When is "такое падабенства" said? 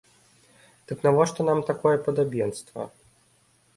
1.69-2.81